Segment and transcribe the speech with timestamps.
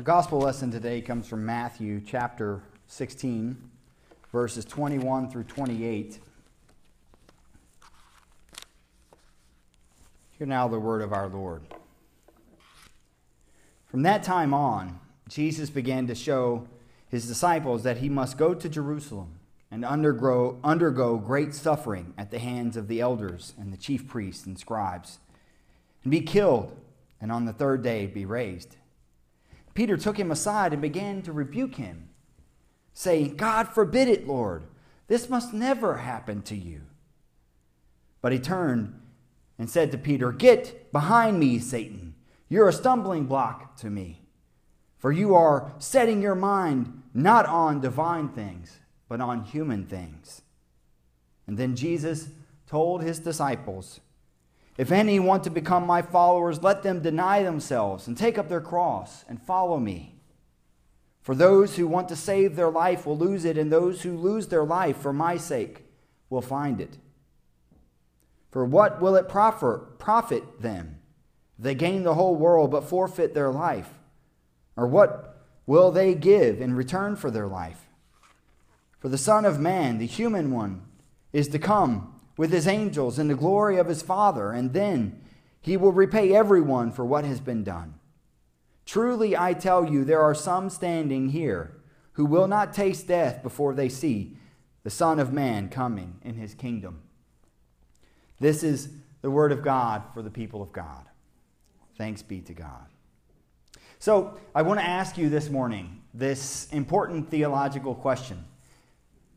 [0.00, 3.54] Our gospel lesson today comes from Matthew chapter 16,
[4.32, 6.18] verses 21 through 28.
[10.38, 11.64] Hear now the word of our Lord.
[13.88, 16.66] From that time on, Jesus began to show
[17.10, 19.38] his disciples that he must go to Jerusalem
[19.70, 24.46] and undergo, undergo great suffering at the hands of the elders and the chief priests
[24.46, 25.18] and scribes,
[26.04, 26.74] and be killed,
[27.20, 28.76] and on the third day be raised.
[29.74, 32.08] Peter took him aside and began to rebuke him,
[32.92, 34.64] saying, God forbid it, Lord.
[35.06, 36.82] This must never happen to you.
[38.20, 39.00] But he turned
[39.58, 42.14] and said to Peter, Get behind me, Satan.
[42.48, 44.22] You're a stumbling block to me.
[44.98, 48.78] For you are setting your mind not on divine things,
[49.08, 50.42] but on human things.
[51.46, 52.28] And then Jesus
[52.66, 54.00] told his disciples,
[54.80, 58.62] if any want to become my followers, let them deny themselves and take up their
[58.62, 60.14] cross and follow me.
[61.20, 64.46] For those who want to save their life will lose it, and those who lose
[64.46, 65.84] their life for my sake
[66.30, 66.96] will find it.
[68.50, 70.96] For what will it profit them
[71.58, 73.90] they gain the whole world but forfeit their life?
[74.78, 77.86] Or what will they give in return for their life?
[78.98, 80.86] For the Son of Man, the human one,
[81.34, 85.20] is to come with his angels in the glory of his Father, and then
[85.60, 87.92] he will repay everyone for what has been done.
[88.86, 91.76] Truly, I tell you, there are some standing here
[92.12, 94.38] who will not taste death before they see
[94.84, 97.02] the Son of Man coming in his kingdom.
[98.38, 98.88] This is
[99.20, 101.04] the word of God for the people of God.
[101.98, 102.86] Thanks be to God.
[103.98, 108.46] So, I want to ask you this morning this important theological question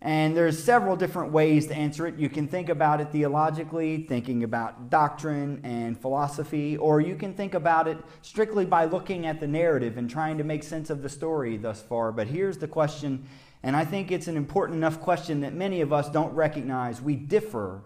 [0.03, 2.17] and there's several different ways to answer it.
[2.17, 7.53] You can think about it theologically, thinking about doctrine and philosophy, or you can think
[7.53, 11.07] about it strictly by looking at the narrative and trying to make sense of the
[11.07, 12.11] story thus far.
[12.11, 13.25] But here's the question,
[13.63, 17.01] and I think it's an important enough question that many of us don't recognize.
[17.01, 17.85] We differ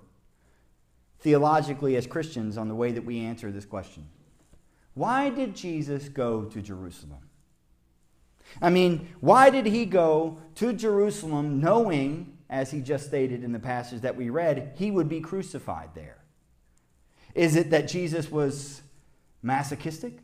[1.19, 4.07] theologically as Christians on the way that we answer this question.
[4.95, 7.26] Why did Jesus go to Jerusalem?
[8.61, 13.59] I mean, why did he go to Jerusalem knowing, as he just stated in the
[13.59, 16.17] passage that we read, he would be crucified there?
[17.35, 18.81] Is it that Jesus was
[19.41, 20.19] masochistic?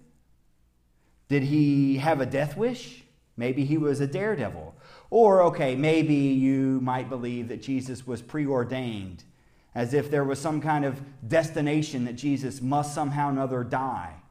[1.29, 3.03] Did he have a death wish?
[3.37, 4.75] Maybe he was a daredevil.
[5.09, 9.23] Or, okay, maybe you might believe that Jesus was preordained,
[9.75, 14.22] as if there was some kind of destination that Jesus must somehow or another die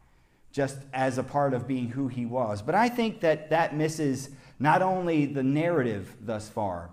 [0.53, 2.63] just as a part of being who he was.
[2.63, 6.91] But I think that that misses not only the narrative thus far,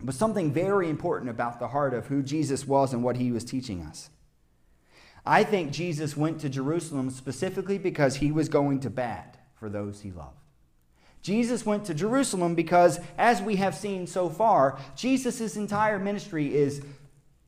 [0.00, 3.44] but something very important about the heart of who Jesus was and what he was
[3.44, 4.10] teaching us.
[5.26, 10.02] I think Jesus went to Jerusalem specifically because he was going to bat for those
[10.02, 10.36] he loved.
[11.22, 16.82] Jesus went to Jerusalem because, as we have seen so far, Jesus' entire ministry is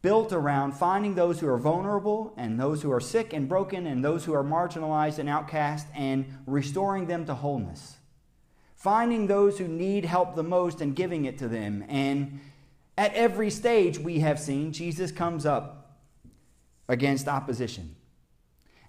[0.06, 4.05] built around finding those who are vulnerable and those who are sick and broken and
[4.05, 7.97] those who are marginalized and outcast and restoring them to wholeness.
[8.77, 11.84] Finding those who need help the most and giving it to them.
[11.89, 12.39] And
[12.97, 15.99] at every stage we have seen, Jesus comes up
[16.89, 17.97] against opposition.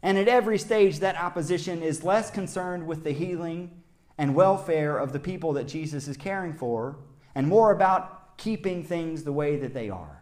[0.04, 3.72] And at every stage, that opposition is less concerned with the healing
[4.20, 7.00] and welfare of the people that Jesus is caring for
[7.34, 10.17] and more about keeping things the way that they are.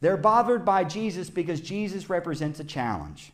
[0.00, 3.32] They're bothered by Jesus because Jesus represents a challenge.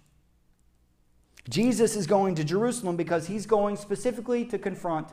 [1.48, 5.08] Jesus is going to Jerusalem because he's going specifically to confront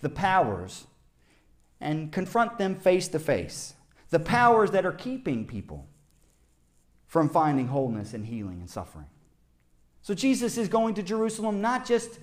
[0.00, 0.86] the powers
[1.80, 3.74] and confront them face to face.
[4.10, 5.86] The powers that are keeping people
[7.06, 9.06] from finding wholeness and healing and suffering.
[10.02, 12.18] So Jesus is going to Jerusalem not just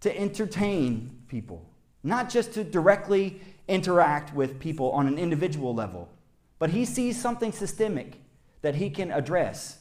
[0.00, 1.64] to entertain people,
[2.02, 6.08] not just to directly interact with people on an individual level,
[6.58, 8.20] but he sees something systemic
[8.64, 9.76] that he can address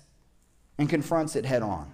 [0.78, 1.94] and confronts it head on.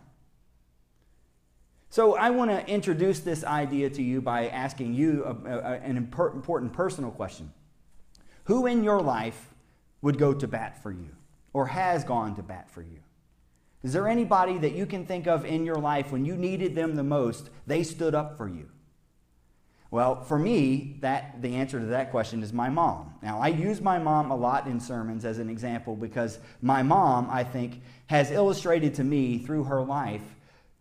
[1.91, 5.97] So, I want to introduce this idea to you by asking you a, a, an
[5.97, 7.53] important personal question.
[8.45, 9.53] Who in your life
[10.01, 11.09] would go to bat for you
[11.53, 13.01] or has gone to bat for you?
[13.83, 16.95] Is there anybody that you can think of in your life when you needed them
[16.95, 18.67] the most, they stood up for you?
[19.91, 23.15] Well, for me, that the answer to that question is my mom.
[23.23, 27.27] Now, I use my mom a lot in sermons as an example because my mom,
[27.31, 30.21] I think, has illustrated to me through her life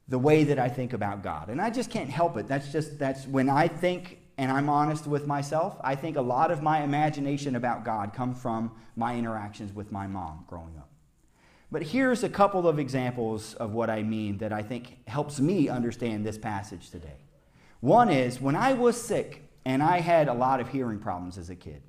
[0.08, 1.48] the way that I think about God.
[1.48, 2.48] And I just can't help it.
[2.48, 6.52] That's just that's when I think and I'm honest with myself, I think a lot
[6.52, 10.88] of my imagination about God come from my interactions with my mom growing up.
[11.72, 15.68] But here's a couple of examples of what I mean that I think helps me
[15.68, 17.16] understand this passage today.
[17.80, 21.50] One is when I was sick, and I had a lot of hearing problems as
[21.50, 21.82] a kid.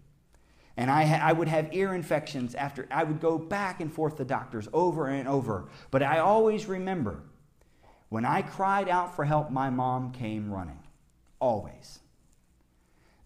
[0.77, 4.18] And I, ha- I would have ear infections after I would go back and forth
[4.18, 5.68] to doctors over and over.
[5.91, 7.24] But I always remember
[8.09, 10.80] when I cried out for help, my mom came running.
[11.39, 12.00] Always.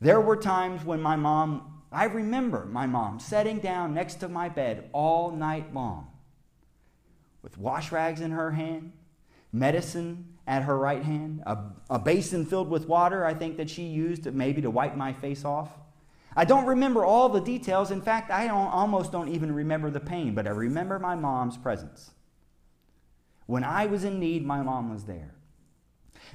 [0.01, 4.49] There were times when my mom, I remember my mom sitting down next to my
[4.49, 6.07] bed all night long
[7.41, 8.93] with wash rags in her hand,
[9.51, 11.57] medicine at her right hand, a,
[11.89, 15.45] a basin filled with water, I think that she used maybe to wipe my face
[15.45, 15.69] off.
[16.35, 17.91] I don't remember all the details.
[17.91, 21.57] In fact, I don't, almost don't even remember the pain, but I remember my mom's
[21.57, 22.11] presence.
[23.45, 25.35] When I was in need, my mom was there.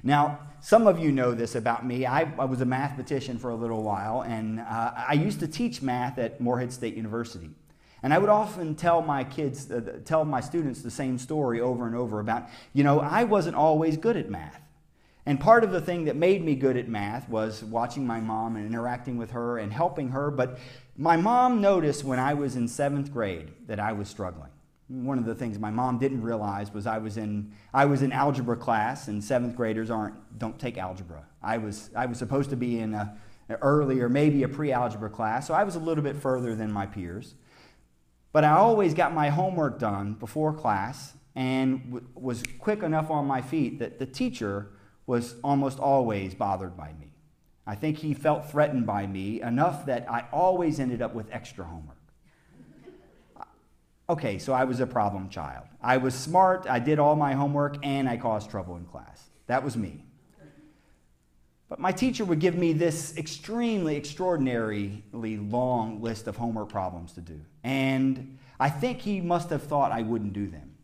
[0.02, 2.06] Now, some of you know this about me.
[2.06, 5.82] I, I was a mathematician for a little while, and uh, I used to teach
[5.82, 7.50] math at Morehead State University.
[8.02, 11.86] And I would often tell my kids, uh, tell my students the same story over
[11.86, 14.60] and over about, you know, I wasn't always good at math.
[15.26, 18.56] And part of the thing that made me good at math was watching my mom
[18.56, 20.30] and interacting with her and helping her.
[20.30, 20.58] But
[20.96, 24.48] my mom noticed when I was in seventh grade that I was struggling.
[24.88, 28.10] One of the things my mom didn't realize was I was in, I was in
[28.10, 31.26] algebra class, and seventh graders aren't, don't take algebra.
[31.42, 33.14] I was, I was supposed to be in a,
[33.50, 36.54] an early or maybe a pre algebra class, so I was a little bit further
[36.54, 37.34] than my peers.
[38.32, 43.26] But I always got my homework done before class and w- was quick enough on
[43.26, 44.70] my feet that the teacher
[45.06, 47.12] was almost always bothered by me.
[47.66, 51.64] I think he felt threatened by me enough that I always ended up with extra
[51.64, 51.96] homework.
[54.10, 55.66] Okay, so I was a problem child.
[55.82, 59.28] I was smart, I did all my homework, and I caused trouble in class.
[59.46, 60.07] That was me.
[61.68, 67.20] But my teacher would give me this extremely, extraordinarily long list of homework problems to
[67.20, 67.40] do.
[67.62, 70.74] And I think he must have thought I wouldn't do them.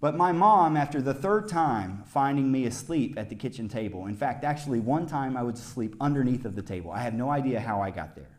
[0.00, 4.16] But my mom, after the third time finding me asleep at the kitchen table, in
[4.16, 6.90] fact, actually, one time I was asleep underneath of the table.
[6.90, 8.38] I have no idea how I got there.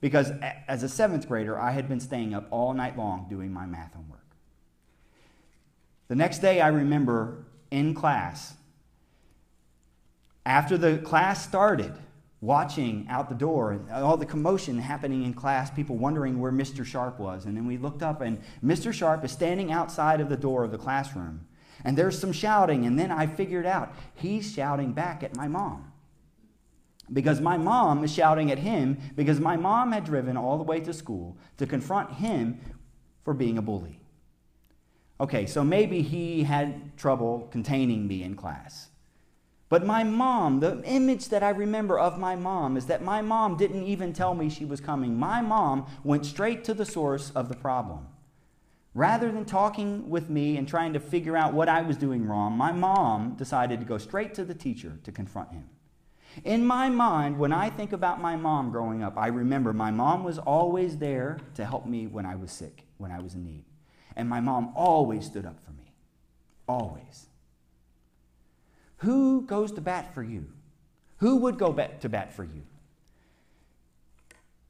[0.00, 0.30] Because
[0.68, 3.94] as a seventh grader, I had been staying up all night long doing my math
[3.94, 4.20] homework.
[6.08, 8.54] The next day, I remember in class,
[10.46, 11.94] after the class started,
[12.44, 16.84] watching out the door all the commotion happening in class, people wondering where Mr.
[16.84, 17.46] Sharp was.
[17.46, 18.92] And then we looked up, and Mr.
[18.92, 21.46] Sharp is standing outside of the door of the classroom.
[21.84, 25.90] And there's some shouting, and then I figured out he's shouting back at my mom.
[27.12, 30.80] Because my mom is shouting at him because my mom had driven all the way
[30.80, 32.60] to school to confront him
[33.24, 34.00] for being a bully.
[35.20, 38.88] Okay, so maybe he had trouble containing me in class.
[39.74, 43.56] But my mom, the image that I remember of my mom is that my mom
[43.56, 45.18] didn't even tell me she was coming.
[45.18, 48.06] My mom went straight to the source of the problem.
[48.94, 52.56] Rather than talking with me and trying to figure out what I was doing wrong,
[52.56, 55.68] my mom decided to go straight to the teacher to confront him.
[56.44, 60.22] In my mind, when I think about my mom growing up, I remember my mom
[60.22, 63.64] was always there to help me when I was sick, when I was in need.
[64.14, 65.92] And my mom always stood up for me.
[66.68, 67.26] Always.
[68.98, 70.46] Who goes to bat for you?
[71.18, 72.62] Who would go to bat for you?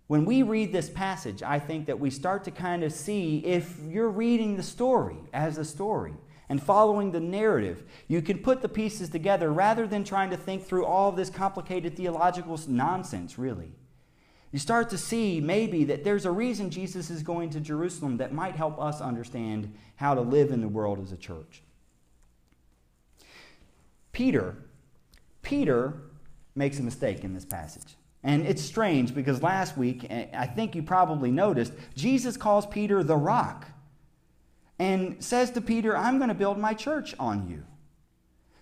[0.07, 3.79] When we read this passage, I think that we start to kind of see if
[3.89, 6.15] you're reading the story as a story
[6.49, 10.63] and following the narrative, you can put the pieces together rather than trying to think
[10.65, 13.73] through all this complicated theological nonsense, really.
[14.53, 18.33] You start to see maybe that there's a reason Jesus is going to Jerusalem that
[18.33, 21.63] might help us understand how to live in the world as a church.
[24.15, 24.57] Peter,
[25.43, 25.93] Peter
[26.55, 27.97] makes a mistake in this passage.
[28.23, 33.03] And it's strange because last week, eh, I think you probably noticed, Jesus calls Peter
[33.03, 33.67] the rock
[34.79, 37.65] and says to Peter, I'm going to build my church on you.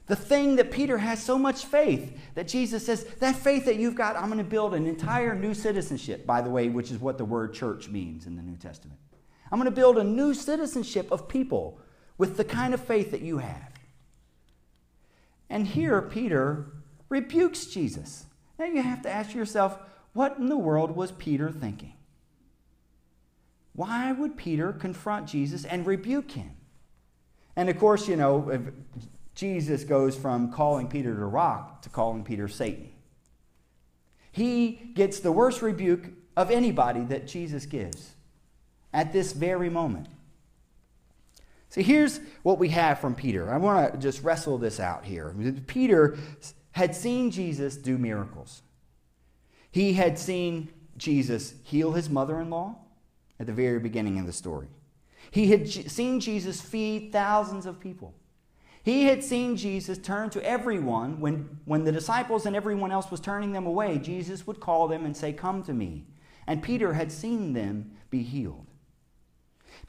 [0.06, 3.94] The thing that Peter has so much faith that Jesus says, that faith that you've
[3.94, 7.18] got, I'm going to build an entire new citizenship, by the way, which is what
[7.18, 8.98] the word church means in the New Testament.
[9.50, 11.78] I'm going to build a new citizenship of people
[12.18, 13.71] with the kind of faith that you have.
[15.48, 16.66] And here, Peter
[17.08, 18.26] rebukes Jesus.
[18.58, 19.78] Now you have to ask yourself,
[20.12, 21.94] what in the world was Peter thinking?
[23.74, 26.52] Why would Peter confront Jesus and rebuke him?
[27.56, 28.60] And of course, you know,
[29.34, 32.90] Jesus goes from calling Peter the rock to calling Peter Satan.
[34.30, 38.12] He gets the worst rebuke of anybody that Jesus gives
[38.92, 40.06] at this very moment.
[41.72, 43.50] See, here's what we have from Peter.
[43.50, 45.34] I want to just wrestle this out here.
[45.66, 46.18] Peter
[46.72, 48.60] had seen Jesus do miracles.
[49.70, 52.76] He had seen Jesus heal his mother in law
[53.40, 54.68] at the very beginning of the story.
[55.30, 58.12] He had seen Jesus feed thousands of people.
[58.82, 61.20] He had seen Jesus turn to everyone.
[61.20, 65.06] When, when the disciples and everyone else was turning them away, Jesus would call them
[65.06, 66.04] and say, Come to me.
[66.46, 68.71] And Peter had seen them be healed.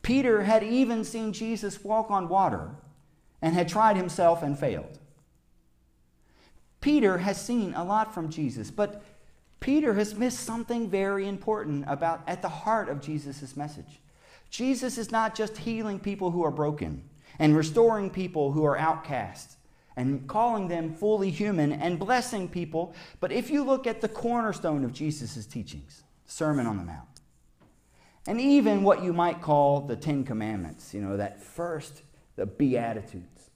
[0.04, 2.76] Peter had even seen Jesus walk on water
[3.42, 5.00] and had tried himself and failed.
[6.82, 9.02] Peter has seen a lot from Jesus, but
[9.62, 14.02] Peter has missed something very important about at the heart of Jesus' message.
[14.50, 19.56] Jesus is not just healing people who are broken and restoring people who are outcasts
[19.96, 24.84] and calling them fully human and blessing people, but if you look at the cornerstone
[24.84, 27.13] of Jesus' teachings, Sermon on the Mount,
[28.26, 32.02] and even what you might call the Ten Commandments, you know, that first,
[32.36, 33.50] the Beatitudes.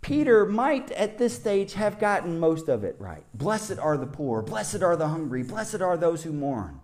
[0.00, 3.24] Peter might at this stage have gotten most of it right.
[3.34, 6.80] Blessed are the poor, blessed are the hungry, blessed are those who mourn.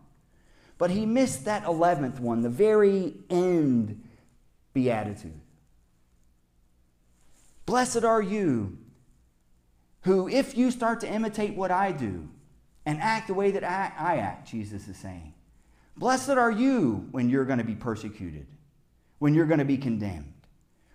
[0.76, 4.02] But he missed that 11th one, the very end
[4.74, 5.40] beatitude.
[7.64, 8.78] Blessed are you
[10.00, 12.28] who, if you start to imitate what I do
[12.84, 15.31] and act the way that I, I act, Jesus is saying,
[15.96, 18.46] blessed are you when you're going to be persecuted,
[19.18, 20.32] when you're going to be condemned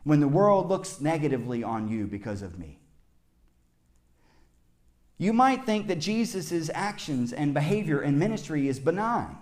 [0.08, 2.80] when the world looks negatively on you because of me.
[5.18, 9.38] You might think that Jesus' actions and behavior and ministry is benign.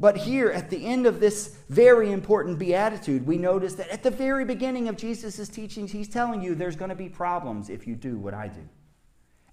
[0.00, 4.10] But here at the end of this very important beatitude, we notice that at the
[4.10, 7.94] very beginning of Jesus' teachings, he's telling you there's going to be problems if you
[7.94, 8.68] do what I do.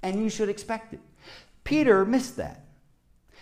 [0.01, 0.99] And you should expect it.
[1.63, 2.63] Peter missed that.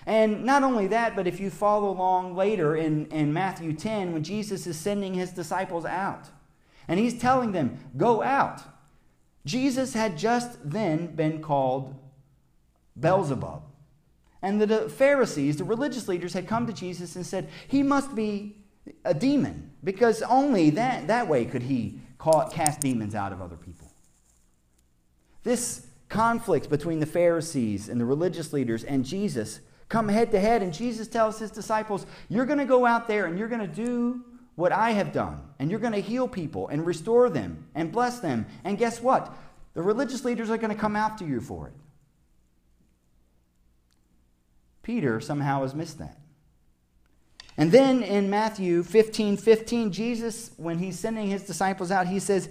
[0.05, 4.24] And not only that, but if you follow along later in, in Matthew 10, when
[4.24, 6.29] Jesus is sending his disciples out,
[6.88, 8.62] and he's telling them, Go out.
[9.45, 11.95] Jesus had just then been called
[13.00, 13.63] Beelzebub.
[14.41, 18.57] And the Pharisees, the religious leaders, had come to Jesus and said, He must be
[19.03, 23.55] a demon, because only that, that way could he call, cast demons out of other
[23.55, 23.91] people.
[25.43, 30.61] This conflict between the Pharisees and the religious leaders and Jesus come head to head,
[30.61, 33.67] and Jesus tells his disciples, You're going to go out there and you're going to
[33.67, 34.23] do
[34.55, 38.19] what I have done, and you're going to heal people and restore them and bless
[38.19, 38.45] them.
[38.63, 39.35] And guess what?
[39.73, 41.73] The religious leaders are going to come after you for it.
[44.81, 46.17] Peter somehow has missed that.
[47.57, 52.49] And then in Matthew 15 15, Jesus, when he's sending his disciples out, he says,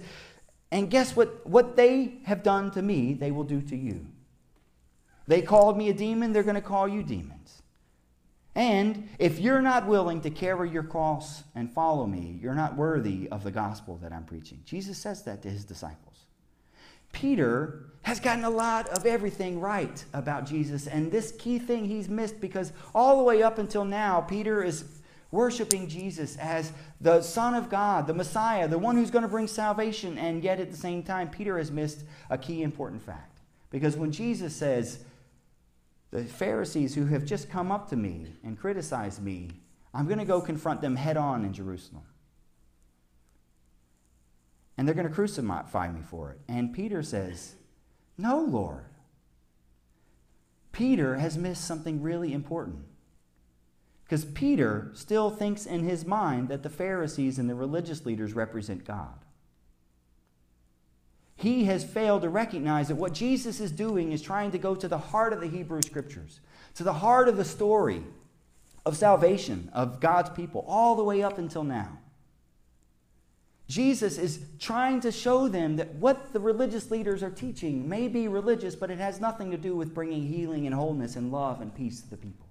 [0.71, 1.45] And guess what?
[1.47, 4.05] What they have done to me, they will do to you.
[5.27, 7.61] They called me a demon, they're going to call you demons.
[8.55, 13.27] And if you're not willing to carry your cross and follow me, you're not worthy
[13.29, 14.61] of the gospel that I'm preaching.
[14.65, 16.15] Jesus says that to his disciples.
[17.11, 22.09] Peter has gotten a lot of everything right about Jesus, and this key thing he's
[22.09, 24.85] missed because all the way up until now, Peter is
[25.31, 29.47] worshiping Jesus as the Son of God, the Messiah, the one who's going to bring
[29.47, 33.39] salvation, and yet at the same time, Peter has missed a key important fact.
[33.69, 34.99] Because when Jesus says,
[36.15, 39.49] the Pharisees who have just come up to me and criticized me,
[39.93, 42.03] I'm going to go confront them head on in Jerusalem.
[44.77, 46.39] And they're going to crucify me for it.
[46.47, 47.55] And Peter says,
[48.17, 48.85] No, Lord.
[50.71, 52.85] Peter has missed something really important.
[54.05, 58.85] Because Peter still thinks in his mind that the Pharisees and the religious leaders represent
[58.85, 59.24] God
[61.35, 64.87] he has failed to recognize that what Jesus is doing is trying to go to
[64.87, 66.39] the heart of the Hebrew Scriptures,
[66.75, 68.03] to the heart of the story
[68.85, 71.99] of salvation of God's people, all the way up until now.
[73.67, 78.27] Jesus is trying to show them that what the religious leaders are teaching may be
[78.27, 81.73] religious, but it has nothing to do with bringing healing and wholeness and love and
[81.73, 82.45] peace to the people.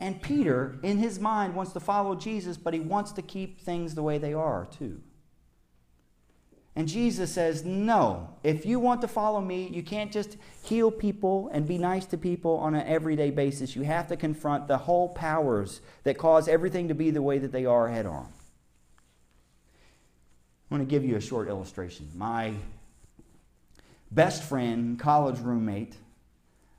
[0.00, 3.94] And Peter, in his mind, wants to follow Jesus, but he wants to keep things
[3.94, 5.00] the way they are, too.
[6.78, 11.50] And Jesus says, No, if you want to follow me, you can't just heal people
[11.52, 13.74] and be nice to people on an everyday basis.
[13.74, 17.50] You have to confront the whole powers that cause everything to be the way that
[17.50, 18.28] they are head on.
[20.70, 22.12] I want to give you a short illustration.
[22.14, 22.54] My
[24.12, 25.96] best friend, college roommate,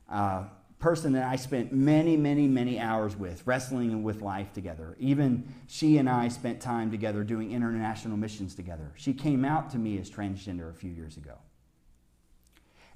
[0.08, 0.44] uh,
[0.80, 4.96] person that I spent many, many, many hours with, wrestling with life together.
[4.98, 8.90] Even she and I spent time together doing international missions together.
[8.96, 11.34] She came out to me as transgender a few years ago.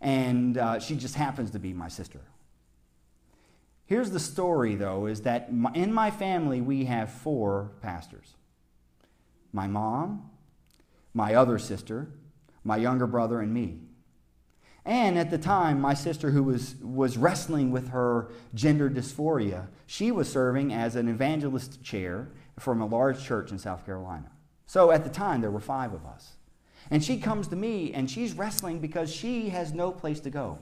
[0.00, 2.20] And uh, she just happens to be my sister.
[3.86, 8.34] Here's the story, though, is that in my family, we have four pastors
[9.52, 10.30] my mom,
[11.12, 12.08] my other sister,
[12.64, 13.78] my younger brother, and me.
[14.86, 20.10] And at the time, my sister, who was, was wrestling with her gender dysphoria, she
[20.10, 24.30] was serving as an evangelist chair from a large church in South Carolina.
[24.66, 26.32] So at the time, there were five of us.
[26.90, 30.58] And she comes to me and she's wrestling because she has no place to go.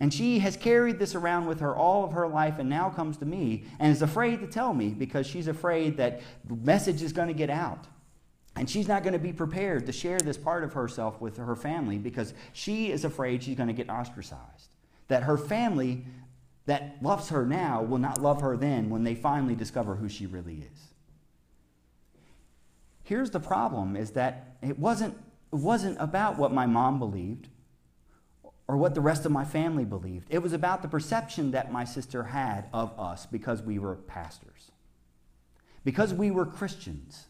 [0.00, 3.16] And she has carried this around with her all of her life and now comes
[3.18, 7.12] to me and is afraid to tell me because she's afraid that the message is
[7.12, 7.86] going to get out.
[8.58, 11.54] And she's not going to be prepared to share this part of herself with her
[11.54, 14.74] family because she is afraid she's going to get ostracized.
[15.06, 16.04] That her family
[16.66, 20.26] that loves her now will not love her then when they finally discover who she
[20.26, 20.88] really is.
[23.04, 25.16] Here's the problem is that it wasn't,
[25.52, 27.48] it wasn't about what my mom believed
[28.66, 30.26] or what the rest of my family believed.
[30.30, 34.72] It was about the perception that my sister had of us because we were pastors,
[35.84, 37.27] because we were Christians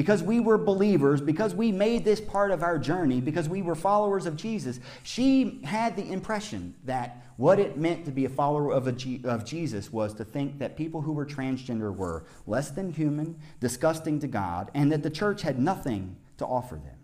[0.00, 3.74] because we were believers, because we made this part of our journey, because we were
[3.74, 8.72] followers of Jesus, she had the impression that what it meant to be a follower
[8.72, 12.70] of, a G- of Jesus was to think that people who were transgender were less
[12.70, 16.96] than human, disgusting to God, and that the church had nothing to offer them.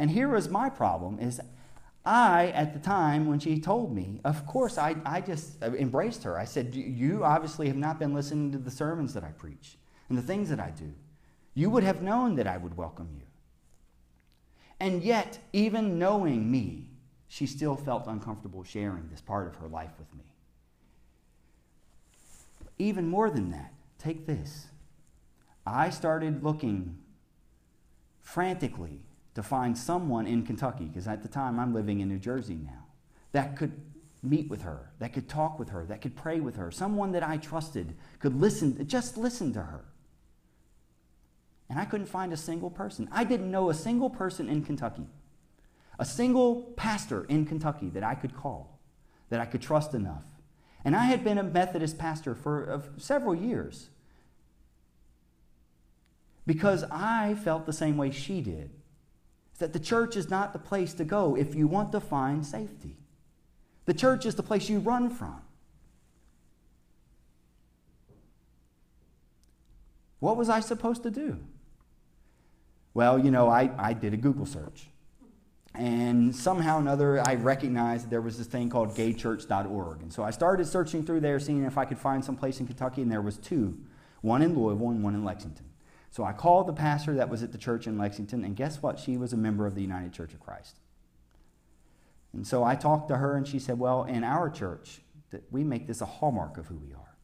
[0.00, 1.40] And here was my problem is
[2.04, 6.36] I, at the time when she told me, of course, I, I just embraced her.
[6.36, 10.18] I said, You obviously have not been listening to the sermons that I preach and
[10.18, 10.92] the things that I do.
[11.56, 13.22] You would have known that I would welcome you.
[14.78, 16.90] And yet, even knowing me,
[17.28, 20.24] she still felt uncomfortable sharing this part of her life with me.
[22.78, 24.66] Even more than that, take this.
[25.66, 26.98] I started looking
[28.20, 29.00] frantically
[29.34, 32.84] to find someone in Kentucky, because at the time I'm living in New Jersey now,
[33.32, 33.72] that could
[34.22, 37.22] meet with her, that could talk with her, that could pray with her, someone that
[37.22, 39.86] I trusted could listen, just listen to her.
[41.68, 43.08] And I couldn't find a single person.
[43.10, 45.06] I didn't know a single person in Kentucky,
[45.98, 48.78] a single pastor in Kentucky that I could call,
[49.30, 50.22] that I could trust enough.
[50.84, 53.88] And I had been a Methodist pastor for uh, several years
[56.46, 58.70] because I felt the same way she did.
[59.58, 62.96] That the church is not the place to go if you want to find safety.
[63.86, 65.40] The church is the place you run from.
[70.20, 71.40] What was I supposed to do?
[72.96, 74.88] Well, you know, I, I did a Google search.
[75.74, 80.00] And somehow or another, I recognized that there was this thing called gaychurch.org.
[80.00, 82.66] And so I started searching through there, seeing if I could find some place in
[82.66, 83.76] Kentucky, and there was two,
[84.22, 85.66] one in Louisville and one in Lexington.
[86.10, 88.98] So I called the pastor that was at the church in Lexington, and guess what?
[88.98, 90.78] She was a member of the United Church of Christ.
[92.32, 95.64] And so I talked to her, and she said, Well, in our church, that we
[95.64, 97.14] make this a hallmark of who we are,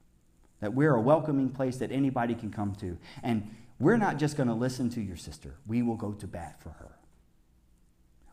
[0.60, 2.98] that we're a welcoming place that anybody can come to.
[3.22, 6.60] And we're not just going to listen to your sister, we will go to bat
[6.60, 6.98] for her.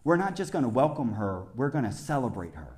[0.03, 2.75] We're not just going to welcome her, we're going to celebrate her.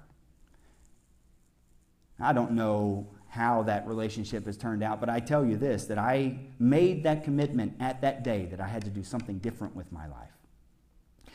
[2.19, 5.97] I don't know how that relationship has turned out, but I tell you this that
[5.97, 9.91] I made that commitment at that day that I had to do something different with
[9.91, 10.31] my life.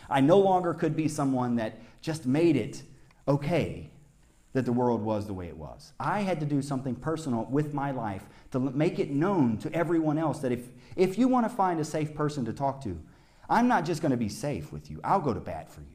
[0.08, 2.82] I no longer could be someone that just made it
[3.26, 3.90] okay
[4.52, 5.92] that the world was the way it was.
[6.00, 10.18] I had to do something personal with my life to make it known to everyone
[10.18, 12.98] else that if, if you want to find a safe person to talk to,
[13.50, 15.86] I'm not just going to be safe with you, I'll go to bat for you.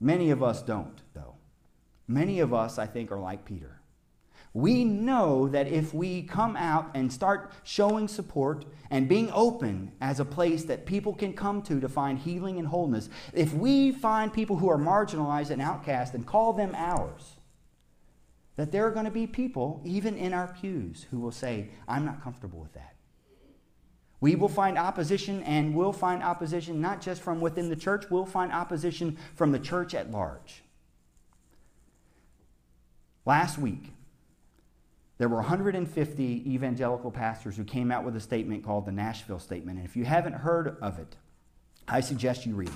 [0.00, 1.34] Many of us don't, though.
[2.06, 3.80] Many of us, I think, are like Peter.
[4.56, 10.18] We know that if we come out and start showing support and being open as
[10.18, 14.32] a place that people can come to to find healing and wholeness, if we find
[14.32, 17.36] people who are marginalized and outcast and call them ours,
[18.56, 22.06] that there are going to be people, even in our pews, who will say, I'm
[22.06, 22.94] not comfortable with that.
[24.22, 28.24] We will find opposition, and we'll find opposition not just from within the church, we'll
[28.24, 30.62] find opposition from the church at large.
[33.26, 33.92] Last week,
[35.18, 39.78] there were 150 evangelical pastors who came out with a statement called the Nashville Statement.
[39.78, 41.16] And if you haven't heard of it,
[41.88, 42.74] I suggest you read it.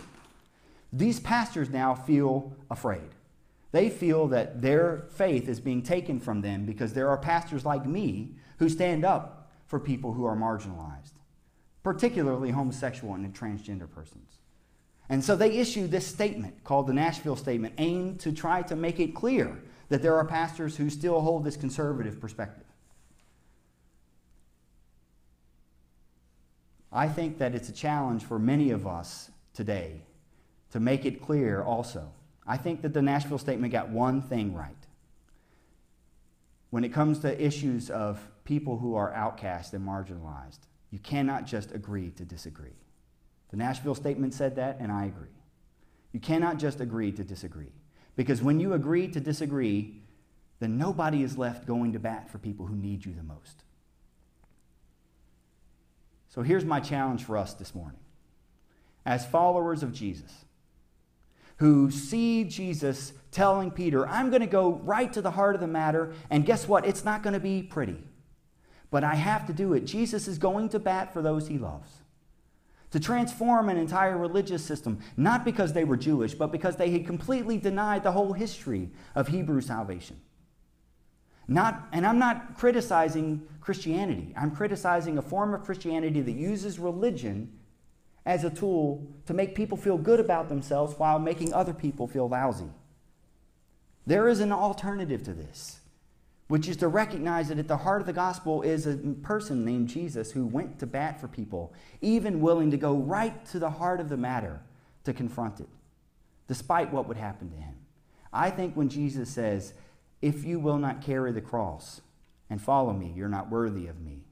[0.93, 3.11] These pastors now feel afraid.
[3.73, 7.87] They feel that their faith is being taken from them because there are pastors like
[7.87, 11.13] me who stand up for people who are marginalized,
[11.83, 14.39] particularly homosexual and transgender persons.
[15.09, 18.99] And so they issued this statement called the Nashville Statement, aimed to try to make
[18.99, 22.65] it clear that there are pastors who still hold this conservative perspective.
[26.93, 30.03] I think that it's a challenge for many of us today
[30.71, 32.11] to make it clear also.
[32.47, 34.75] I think that the Nashville statement got one thing right.
[36.71, 41.73] When it comes to issues of people who are outcast and marginalized, you cannot just
[41.73, 42.77] agree to disagree.
[43.51, 45.35] The Nashville statement said that, and I agree.
[46.13, 47.73] You cannot just agree to disagree.
[48.17, 50.01] Because when you agree to disagree,
[50.59, 53.65] then nobody is left going to bat for people who need you the most.
[56.29, 57.99] So here's my challenge for us this morning.
[59.05, 60.45] As followers of Jesus,
[61.57, 65.67] who see Jesus telling Peter, I'm going to go right to the heart of the
[65.67, 66.87] matter, and guess what?
[66.87, 68.03] It's not going to be pretty.
[68.91, 69.85] But I have to do it.
[69.85, 71.91] Jesus is going to bat for those he loves.
[72.93, 77.07] To transform an entire religious system, not because they were Jewish, but because they had
[77.07, 80.21] completely denied the whole history of Hebrew salvation.
[81.47, 84.33] Not, and I'm not criticizing Christianity.
[84.37, 87.53] I'm criticizing a form of Christianity that uses religion
[88.25, 92.29] as a tool to make people feel good about themselves while making other people feel
[92.29, 92.71] lousy.
[94.07, 95.80] There is an alternative to this,
[96.51, 99.89] which is to recognize that at the heart of the gospel is a person named
[99.89, 104.01] Jesus who went to bat for people, even willing to go right to the heart
[104.01, 104.61] of the matter
[105.05, 105.69] to confront it,
[106.49, 107.77] despite what would happen to him.
[108.33, 109.75] I think when Jesus says,
[110.21, 112.01] if you will not carry the cross
[112.51, 114.25] and follow me, you're not worthy of me.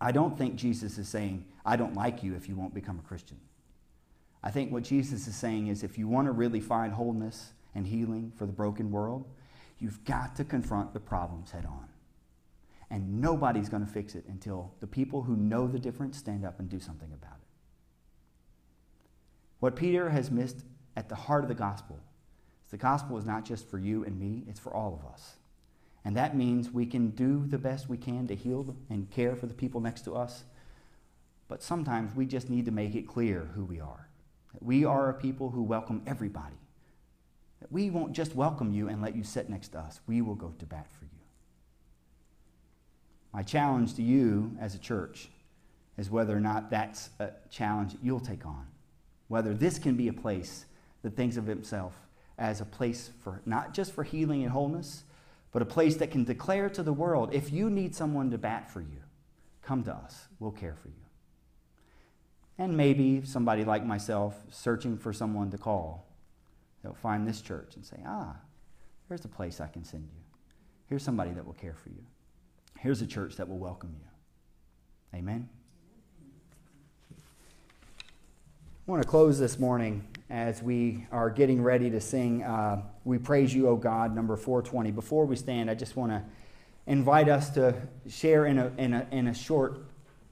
[0.00, 3.06] I don't think Jesus is saying, I don't like you if you won't become a
[3.06, 3.38] Christian.
[4.42, 7.86] I think what Jesus is saying is if you want to really find wholeness and
[7.86, 9.26] healing for the broken world,
[9.82, 11.88] you've got to confront the problems head on.
[12.88, 16.60] And nobody's going to fix it until the people who know the difference stand up
[16.60, 17.48] and do something about it.
[19.58, 20.58] What Peter has missed
[20.96, 21.98] at the heart of the gospel
[22.64, 25.36] is the gospel is not just for you and me, it's for all of us.
[26.04, 29.46] And that means we can do the best we can to heal and care for
[29.46, 30.44] the people next to us.
[31.48, 34.08] But sometimes we just need to make it clear who we are.
[34.60, 36.61] We are a people who welcome everybody.
[37.70, 40.54] We won't just welcome you and let you sit next to us, we will go
[40.58, 41.10] to bat for you.
[43.32, 45.28] My challenge to you as a church
[45.96, 48.66] is whether or not that's a challenge you'll take on.
[49.28, 50.66] Whether this can be a place
[51.02, 51.94] that thinks of itself
[52.38, 55.04] as a place for not just for healing and wholeness,
[55.52, 58.70] but a place that can declare to the world if you need someone to bat
[58.70, 59.02] for you,
[59.62, 60.26] come to us.
[60.38, 60.94] We'll care for you.
[62.58, 66.06] And maybe somebody like myself searching for someone to call,
[66.82, 68.34] they'll find this church and say, ah,
[69.08, 70.20] there's a place I can send you.
[70.88, 72.04] Here's somebody that will care for you.
[72.78, 75.18] Here's a church that will welcome you.
[75.18, 75.48] Amen.
[78.86, 83.18] I want to close this morning as we are getting ready to sing uh, We
[83.18, 84.90] Praise You, O God, number 420.
[84.90, 86.22] Before we stand, I just want to
[86.86, 87.74] invite us to
[88.08, 89.84] share in a, in a, in a short,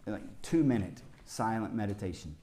[0.06, 2.34] like two minute silent meditation.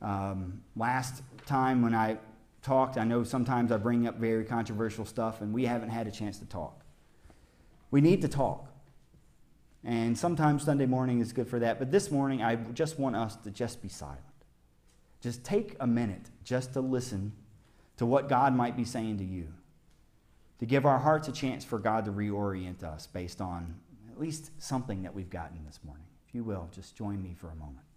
[0.00, 2.16] Um, last time when I
[2.62, 6.10] talked, I know sometimes I bring up very controversial stuff, and we haven't had a
[6.10, 6.84] chance to talk.
[7.90, 8.68] We need to talk.
[9.84, 13.36] And sometimes Sunday morning is good for that, but this morning I just want us
[13.36, 14.20] to just be silent.
[15.20, 17.32] Just take a minute just to listen
[17.96, 19.48] to what God might be saying to you,
[20.58, 23.76] to give our hearts a chance for God to reorient us based on
[24.10, 26.06] at least something that we've gotten this morning.
[26.28, 27.87] If you will, just join me for a moment.